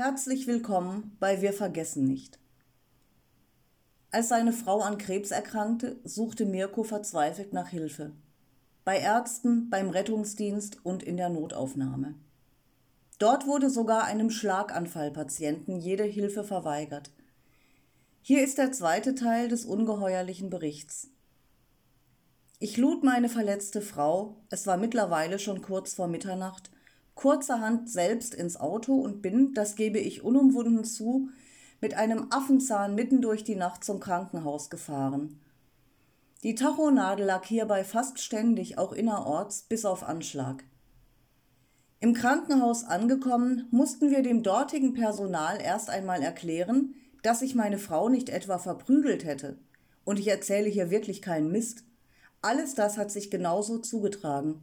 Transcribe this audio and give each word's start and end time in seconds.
Herzlich 0.00 0.46
willkommen 0.46 1.16
bei 1.18 1.42
Wir 1.42 1.52
vergessen 1.52 2.04
nicht. 2.04 2.38
Als 4.12 4.28
seine 4.28 4.52
Frau 4.52 4.80
an 4.80 4.96
Krebs 4.96 5.32
erkrankte, 5.32 5.98
suchte 6.04 6.46
Mirko 6.46 6.84
verzweifelt 6.84 7.52
nach 7.52 7.70
Hilfe. 7.70 8.12
Bei 8.84 9.00
Ärzten, 9.00 9.68
beim 9.70 9.90
Rettungsdienst 9.90 10.86
und 10.86 11.02
in 11.02 11.16
der 11.16 11.30
Notaufnahme. 11.30 12.14
Dort 13.18 13.48
wurde 13.48 13.70
sogar 13.70 14.04
einem 14.04 14.30
Schlaganfallpatienten 14.30 15.80
jede 15.80 16.04
Hilfe 16.04 16.44
verweigert. 16.44 17.10
Hier 18.22 18.44
ist 18.44 18.58
der 18.58 18.70
zweite 18.70 19.16
Teil 19.16 19.48
des 19.48 19.64
ungeheuerlichen 19.64 20.48
Berichts. 20.48 21.10
Ich 22.60 22.76
lud 22.76 23.02
meine 23.02 23.28
verletzte 23.28 23.80
Frau, 23.80 24.36
es 24.48 24.64
war 24.68 24.76
mittlerweile 24.76 25.40
schon 25.40 25.60
kurz 25.60 25.94
vor 25.94 26.06
Mitternacht, 26.06 26.70
kurzerhand 27.18 27.90
selbst 27.90 28.32
ins 28.32 28.60
Auto 28.60 28.94
und 28.94 29.22
bin, 29.22 29.52
das 29.52 29.74
gebe 29.74 29.98
ich 29.98 30.22
unumwunden 30.22 30.84
zu, 30.84 31.30
mit 31.80 31.94
einem 31.94 32.28
Affenzahn 32.30 32.94
mitten 32.94 33.20
durch 33.20 33.42
die 33.42 33.56
Nacht 33.56 33.82
zum 33.82 33.98
Krankenhaus 33.98 34.70
gefahren. 34.70 35.40
Die 36.44 36.54
Tachonadel 36.54 37.26
lag 37.26 37.44
hierbei 37.44 37.82
fast 37.82 38.20
ständig, 38.20 38.78
auch 38.78 38.92
innerorts, 38.92 39.62
bis 39.62 39.84
auf 39.84 40.04
Anschlag. 40.04 40.62
Im 41.98 42.14
Krankenhaus 42.14 42.84
angekommen, 42.84 43.66
mussten 43.72 44.12
wir 44.12 44.22
dem 44.22 44.44
dortigen 44.44 44.94
Personal 44.94 45.60
erst 45.60 45.90
einmal 45.90 46.22
erklären, 46.22 46.94
dass 47.24 47.42
ich 47.42 47.56
meine 47.56 47.78
Frau 47.78 48.08
nicht 48.08 48.28
etwa 48.28 48.58
verprügelt 48.58 49.24
hätte. 49.24 49.58
Und 50.04 50.20
ich 50.20 50.28
erzähle 50.28 50.68
hier 50.68 50.92
wirklich 50.92 51.20
keinen 51.20 51.50
Mist. 51.50 51.82
Alles 52.42 52.76
das 52.76 52.96
hat 52.96 53.10
sich 53.10 53.28
genauso 53.28 53.78
zugetragen. 53.78 54.62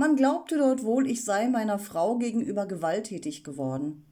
Man 0.00 0.16
glaubte 0.16 0.56
dort 0.56 0.82
wohl, 0.82 1.06
ich 1.06 1.26
sei 1.26 1.46
meiner 1.48 1.78
Frau 1.78 2.16
gegenüber 2.16 2.64
gewalttätig 2.64 3.44
geworden. 3.44 4.06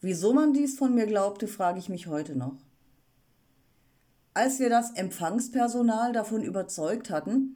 Wieso 0.00 0.32
man 0.32 0.52
dies 0.52 0.76
von 0.76 0.96
mir 0.96 1.06
glaubte, 1.06 1.46
frage 1.46 1.78
ich 1.78 1.88
mich 1.88 2.08
heute 2.08 2.34
noch. 2.34 2.56
Als 4.34 4.58
wir 4.58 4.68
das 4.68 4.90
Empfangspersonal 4.96 6.12
davon 6.12 6.42
überzeugt 6.42 7.10
hatten, 7.10 7.54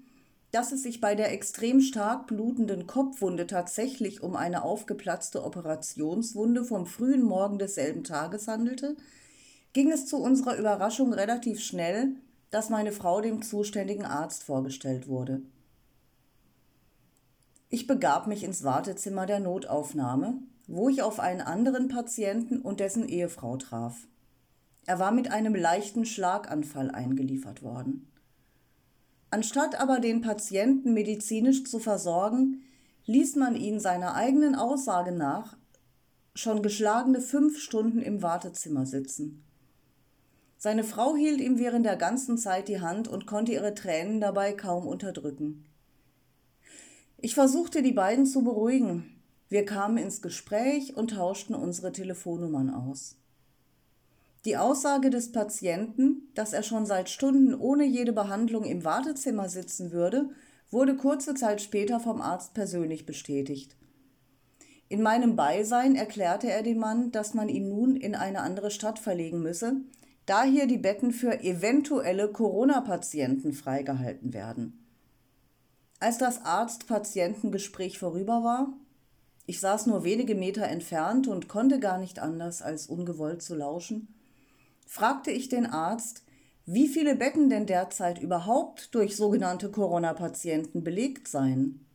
dass 0.53 0.71
es 0.71 0.85
sich 0.85 1.01
bei 1.01 1.17
der 1.17 1.33
extrem 1.33 1.81
stark 1.81 2.29
blutenden 2.29 2.87
Kopfwunde 2.87 3.49
tatsächlich 3.49 4.23
um 4.23 4.37
eine 4.37 4.63
aufgeplatzte 4.63 5.43
Operationswunde 5.43 6.63
vom 6.63 6.87
frühen 6.87 7.25
Morgen 7.25 7.59
desselben 7.59 8.05
Tages 8.05 8.47
handelte, 8.47 8.95
ging 9.73 9.91
es 9.91 10.07
zu 10.07 10.19
unserer 10.19 10.57
Überraschung 10.57 11.13
relativ 11.13 11.59
schnell, 11.59 12.15
dass 12.53 12.71
meine 12.71 12.93
Frau 12.93 13.21
dem 13.21 13.43
zuständigen 13.43 14.05
Arzt 14.05 14.45
vorgestellt 14.45 15.09
wurde. 15.09 15.43
Ich 17.75 17.87
begab 17.87 18.27
mich 18.27 18.45
ins 18.45 18.65
Wartezimmer 18.65 19.25
der 19.25 19.41
Notaufnahme, 19.41 20.35
wo 20.67 20.91
ich 20.91 21.01
auf 21.01 21.19
einen 21.19 21.41
anderen 21.41 21.89
Patienten 21.89 22.61
und 22.61 22.81
dessen 22.81 23.09
Ehefrau 23.09 23.57
traf. 23.57 24.07
Er 24.85 24.99
war 24.99 25.11
mit 25.11 25.31
einem 25.31 25.55
leichten 25.55 26.05
Schlaganfall 26.05 26.91
eingeliefert 26.91 27.63
worden. 27.63 28.13
Anstatt 29.31 29.81
aber 29.81 30.01
den 30.01 30.21
Patienten 30.21 30.93
medizinisch 30.93 31.65
zu 31.65 31.79
versorgen, 31.79 32.61
ließ 33.07 33.37
man 33.37 33.57
ihn 33.57 33.81
seiner 33.81 34.17
eigenen 34.17 34.55
Aussage 34.55 35.13
nach 35.13 35.57
schon 36.35 36.63
geschlagene 36.63 37.23
fünf 37.23 37.59
Stunden 37.59 38.03
im 38.03 38.21
Wartezimmer 38.21 38.85
sitzen. 38.85 39.47
Seine 40.59 40.85
Frau 40.85 41.17
hielt 41.17 41.41
ihm 41.41 41.59
während 41.59 41.87
der 41.87 41.97
ganzen 41.97 42.37
Zeit 42.37 42.69
die 42.69 42.83
Hand 42.83 43.09
und 43.09 43.27
konnte 43.27 43.53
ihre 43.53 43.75
Tränen 43.75 44.21
dabei 44.21 44.53
kaum 44.53 44.87
unterdrücken. 44.87 45.65
Ich 47.25 47.37
versuchte 47.37 47.83
die 47.83 47.93
beiden 47.93 48.27
zu 48.27 48.43
beruhigen. 48.43 49.05
Wir 49.49 49.65
kamen 49.65 49.97
ins 49.97 50.23
Gespräch 50.23 50.97
und 50.97 51.13
tauschten 51.13 51.55
unsere 51.55 51.93
Telefonnummern 51.93 52.69
aus. 52.69 53.17
Die 54.45 54.57
Aussage 54.57 55.09
des 55.09 55.31
Patienten, 55.31 56.33
dass 56.35 56.53
er 56.53 56.65
schon 56.65 56.85
seit 56.85 57.09
Stunden 57.09 57.55
ohne 57.55 57.85
jede 57.85 58.13
Behandlung 58.13 58.65
im 58.65 58.85
Wartezimmer 58.85 59.49
sitzen 59.49 59.93
würde, 59.93 60.31
wurde 60.69 60.97
kurze 60.97 61.35
Zeit 61.35 61.63
später 61.63 62.01
vom 62.01 62.21
Arzt 62.21 62.55
persönlich 62.55 63.07
bestätigt. 63.07 63.77
In 64.89 65.01
meinem 65.01 65.37
Beisein 65.37 65.95
erklärte 65.95 66.51
er 66.51 66.65
dem 66.65 66.79
Mann, 66.79 67.13
dass 67.13 67.35
man 67.35 67.49
ihn 67.49 67.69
nun 67.69 67.95
in 67.95 68.17
eine 68.17 68.41
andere 68.41 68.73
Stadt 68.73 68.99
verlegen 68.99 69.43
müsse, 69.43 69.77
da 70.27 70.43
hier 70.43 70.67
die 70.67 70.79
Betten 70.79 71.13
für 71.13 71.41
eventuelle 71.45 72.33
Corona-Patienten 72.33 73.53
freigehalten 73.53 74.35
werden. 74.35 74.82
Als 76.03 76.19
das 76.19 76.45
Arzt-Patienten-Gespräch 76.45 78.01
vorüber 78.01 78.43
war, 78.43 78.73
ich 79.47 79.61
saß 79.61 79.87
nur 79.87 80.03
wenige 80.03 80.35
Meter 80.35 80.65
entfernt 80.65 81.29
und 81.29 81.47
konnte 81.47 81.79
gar 81.79 81.97
nicht 81.97 82.19
anders, 82.19 82.61
als 82.61 82.89
ungewollt 82.89 83.41
zu 83.41 83.55
lauschen, 83.55 84.13
fragte 84.85 85.31
ich 85.31 85.49
den 85.49 85.65
Arzt, 85.65 86.25
wie 86.67 86.89
viele 86.89 87.15
Betten 87.15 87.51
denn 87.51 87.67
derzeit 87.67 88.21
überhaupt 88.21 88.97
durch 88.97 89.15
sogenannte 89.15 89.71
Corona-Patienten 89.71 90.83
belegt 90.83 91.29
seien. 91.29 91.87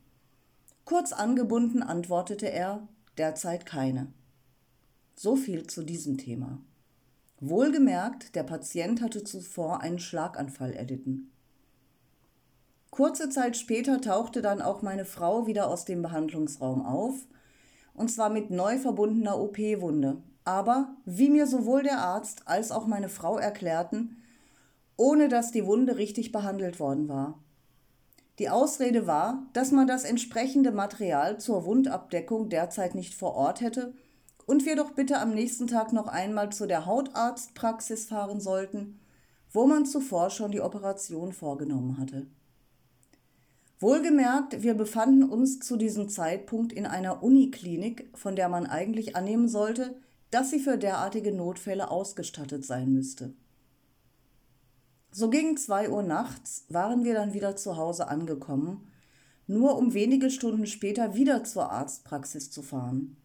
Kurz 0.86 1.12
angebunden 1.12 1.84
antwortete 1.84 2.50
er, 2.50 2.88
derzeit 3.18 3.66
keine. 3.66 4.08
So 5.18 5.36
viel 5.36 5.68
zu 5.68 5.84
diesem 5.84 6.18
Thema. 6.18 6.62
Wohlgemerkt, 7.42 8.36
der 8.36 8.44
Patient 8.44 9.02
hatte 9.02 9.26
zuvor 9.26 9.82
einen 9.82 10.00
Schlaganfall 10.00 10.72
erlitten. 10.72 11.34
Kurze 12.90 13.30
Zeit 13.30 13.58
später 13.58 14.02
tauchte 14.02 14.42
dann 14.42 14.62
auch 14.62 14.82
meine 14.82 15.06
Frau 15.06 15.48
wieder 15.48 15.68
aus 15.68 15.86
dem 15.86 16.02
Behandlungsraum 16.02 16.86
auf, 16.86 17.16
und 17.94 18.10
zwar 18.10 18.30
mit 18.30 18.50
neu 18.52 18.78
verbundener 18.78 19.40
OP-Wunde. 19.40 20.22
Aber, 20.46 20.96
wie 21.06 21.30
mir 21.30 21.48
sowohl 21.48 21.84
der 21.84 22.00
Arzt 22.00 22.48
als 22.48 22.72
auch 22.72 22.88
meine 22.88 23.10
Frau 23.10 23.38
erklärten, 23.38 24.24
ohne 24.96 25.28
dass 25.28 25.52
die 25.52 25.66
Wunde 25.66 25.98
richtig 25.98 26.32
behandelt 26.32 26.80
worden 26.80 27.08
war. 27.10 27.40
Die 28.40 28.50
Ausrede 28.50 29.08
war, 29.08 29.48
dass 29.54 29.72
man 29.72 29.88
das 29.88 30.04
entsprechende 30.04 30.72
Material 30.72 31.40
zur 31.40 31.66
Wundabdeckung 31.66 32.50
derzeit 32.50 32.94
nicht 32.94 33.16
vor 33.16 33.34
Ort 33.34 33.62
hätte 33.62 33.94
und 34.46 34.66
wir 34.66 34.76
doch 34.76 34.92
bitte 34.92 35.20
am 35.20 35.34
nächsten 35.34 35.68
Tag 35.68 35.92
noch 35.92 36.08
einmal 36.08 36.52
zu 36.52 36.68
der 36.68 36.86
Hautarztpraxis 36.86 38.06
fahren 38.06 38.40
sollten, 38.40 39.00
wo 39.52 39.66
man 39.66 39.86
zuvor 39.86 40.30
schon 40.30 40.52
die 40.52 40.62
Operation 40.62 41.34
vorgenommen 41.34 41.98
hatte. 41.98 42.28
Wohlgemerkt, 43.80 44.64
wir 44.64 44.74
befanden 44.74 45.24
uns 45.24 45.60
zu 45.60 45.78
diesem 45.78 46.10
Zeitpunkt 46.10 46.74
in 46.74 46.88
einer 46.88 47.22
Uniklinik, 47.22 48.10
von 48.16 48.36
der 48.36 48.50
man 48.50 48.66
eigentlich 48.66 49.16
annehmen 49.16 49.48
sollte, 49.48 49.96
dass 50.32 50.50
sie 50.50 50.60
für 50.60 50.80
derartige 50.80 51.32
Notfälle 51.32 51.92
ausgestattet 51.92 52.66
sein 52.66 52.92
müsste. 52.92 53.34
So 55.12 55.30
gegen 55.30 55.58
zwei 55.58 55.90
Uhr 55.92 56.02
nachts 56.02 56.66
waren 56.70 57.04
wir 57.04 57.14
dann 57.14 57.34
wieder 57.34 57.56
zu 57.56 57.78
Hause 57.78 58.08
angekommen, 58.08 58.92
nur 59.46 59.78
um 59.78 59.94
wenige 59.94 60.32
Stunden 60.32 60.66
später 60.66 61.14
wieder 61.14 61.44
zur 61.44 61.72
Arztpraxis 61.72 62.50
zu 62.50 62.64
fahren. 62.64 63.16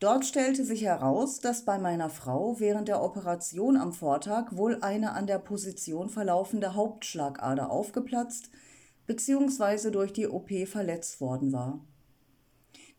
Dort 0.00 0.26
stellte 0.26 0.64
sich 0.64 0.82
heraus, 0.82 1.40
dass 1.40 1.64
bei 1.64 1.78
meiner 1.78 2.10
Frau 2.10 2.58
während 2.58 2.88
der 2.88 3.02
Operation 3.02 3.76
am 3.76 3.92
Vortag 3.92 4.56
wohl 4.56 4.78
eine 4.82 5.12
an 5.12 5.26
der 5.26 5.38
Position 5.38 6.08
verlaufende 6.08 6.74
Hauptschlagader 6.74 7.70
aufgeplatzt 7.70 8.50
bzw. 9.08 9.90
durch 9.90 10.12
die 10.12 10.28
OP 10.28 10.50
verletzt 10.68 11.20
worden 11.20 11.52
war. 11.52 11.80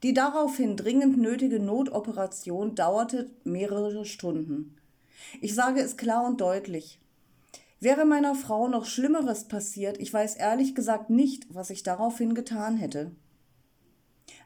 Die 0.03 0.13
daraufhin 0.13 0.75
dringend 0.75 1.17
nötige 1.17 1.59
Notoperation 1.59 2.75
dauerte 2.75 3.29
mehrere 3.43 4.05
Stunden. 4.05 4.75
Ich 5.39 5.53
sage 5.55 5.81
es 5.81 5.97
klar 5.97 6.25
und 6.25 6.41
deutlich. 6.41 6.99
Wäre 7.79 8.05
meiner 8.05 8.35
Frau 8.35 8.67
noch 8.67 8.85
Schlimmeres 8.85 9.47
passiert, 9.47 9.99
ich 9.99 10.13
weiß 10.13 10.35
ehrlich 10.35 10.75
gesagt 10.75 11.09
nicht, 11.09 11.45
was 11.53 11.69
ich 11.69 11.83
daraufhin 11.83 12.33
getan 12.33 12.75
hätte. 12.75 13.11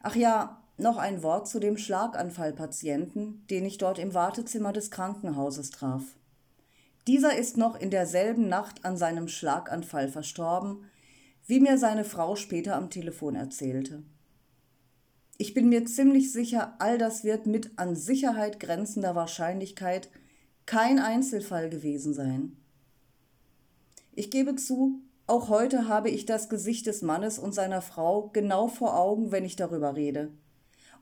Ach 0.03 0.15
ja, 0.15 0.61
noch 0.77 0.97
ein 0.97 1.23
Wort 1.23 1.47
zu 1.47 1.59
dem 1.59 1.77
Schlaganfallpatienten, 1.77 3.45
den 3.47 3.65
ich 3.65 3.77
dort 3.77 3.99
im 3.99 4.13
Wartezimmer 4.13 4.73
des 4.73 4.91
Krankenhauses 4.91 5.71
traf. 5.71 6.03
Dieser 7.07 7.35
ist 7.35 7.57
noch 7.57 7.79
in 7.79 7.89
derselben 7.89 8.47
Nacht 8.49 8.85
an 8.85 8.97
seinem 8.97 9.27
Schlaganfall 9.27 10.07
verstorben, 10.07 10.85
wie 11.45 11.59
mir 11.59 11.77
seine 11.77 12.05
Frau 12.05 12.35
später 12.35 12.75
am 12.75 12.89
Telefon 12.89 13.35
erzählte. 13.35 14.03
Ich 15.37 15.53
bin 15.53 15.69
mir 15.69 15.85
ziemlich 15.85 16.31
sicher, 16.31 16.75
all 16.79 16.97
das 16.97 17.23
wird 17.23 17.47
mit 17.47 17.71
an 17.77 17.95
Sicherheit 17.95 18.59
grenzender 18.59 19.15
Wahrscheinlichkeit 19.15 20.09
kein 20.65 20.99
Einzelfall 20.99 21.69
gewesen 21.69 22.13
sein. 22.13 22.55
Ich 24.15 24.29
gebe 24.29 24.55
zu, 24.55 25.01
auch 25.25 25.49
heute 25.49 25.87
habe 25.87 26.09
ich 26.09 26.25
das 26.25 26.49
Gesicht 26.49 26.85
des 26.85 27.01
Mannes 27.01 27.39
und 27.39 27.53
seiner 27.53 27.81
Frau 27.81 28.29
genau 28.31 28.67
vor 28.67 28.97
Augen, 28.97 29.31
wenn 29.31 29.43
ich 29.43 29.55
darüber 29.55 29.95
rede. 29.95 30.31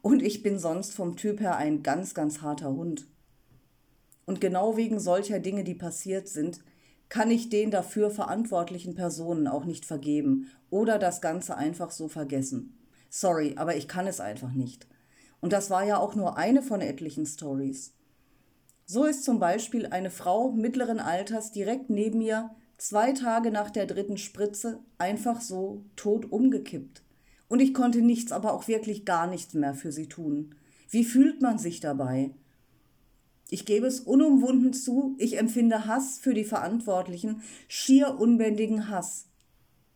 Und 0.01 0.23
ich 0.23 0.41
bin 0.41 0.57
sonst 0.57 0.93
vom 0.93 1.15
Typ 1.15 1.39
her 1.39 1.57
ein 1.57 1.83
ganz, 1.83 2.13
ganz 2.13 2.41
harter 2.41 2.71
Hund. 2.71 3.07
Und 4.25 4.41
genau 4.41 4.77
wegen 4.77 4.99
solcher 4.99 5.39
Dinge, 5.39 5.63
die 5.63 5.75
passiert 5.75 6.27
sind, 6.27 6.63
kann 7.11 7.29
ich 7.29 7.49
den 7.49 7.71
dafür 7.71 8.09
verantwortlichen 8.09 8.95
Personen 8.95 9.45
auch 9.49 9.65
nicht 9.65 9.85
vergeben 9.85 10.49
oder 10.69 10.97
das 10.97 11.19
Ganze 11.19 11.57
einfach 11.57 11.91
so 11.91 12.07
vergessen. 12.07 12.79
Sorry, 13.09 13.55
aber 13.57 13.75
ich 13.75 13.89
kann 13.89 14.07
es 14.07 14.21
einfach 14.21 14.53
nicht. 14.53 14.87
Und 15.41 15.51
das 15.51 15.69
war 15.69 15.85
ja 15.85 15.97
auch 15.97 16.15
nur 16.15 16.37
eine 16.37 16.61
von 16.61 16.79
etlichen 16.79 17.25
Stories. 17.25 17.93
So 18.85 19.03
ist 19.03 19.25
zum 19.25 19.39
Beispiel 19.39 19.87
eine 19.87 20.09
Frau 20.09 20.51
mittleren 20.51 21.01
Alters 21.01 21.51
direkt 21.51 21.89
neben 21.89 22.19
mir 22.19 22.51
zwei 22.77 23.11
Tage 23.11 23.51
nach 23.51 23.71
der 23.71 23.87
dritten 23.87 24.17
Spritze 24.17 24.79
einfach 24.97 25.41
so 25.41 25.83
tot 25.97 26.31
umgekippt. 26.31 27.03
Und 27.49 27.59
ich 27.59 27.73
konnte 27.73 28.01
nichts, 28.01 28.31
aber 28.31 28.53
auch 28.53 28.69
wirklich 28.69 29.03
gar 29.03 29.27
nichts 29.27 29.53
mehr 29.53 29.73
für 29.73 29.91
sie 29.91 30.07
tun. 30.07 30.55
Wie 30.89 31.03
fühlt 31.03 31.41
man 31.41 31.57
sich 31.57 31.81
dabei? 31.81 32.31
Ich 33.53 33.65
gebe 33.65 33.85
es 33.85 33.99
unumwunden 33.99 34.71
zu, 34.71 35.13
ich 35.17 35.37
empfinde 35.37 35.85
Hass 35.85 36.19
für 36.19 36.33
die 36.33 36.45
Verantwortlichen, 36.45 37.41
schier 37.67 38.17
unbändigen 38.17 38.87
Hass. 38.87 39.27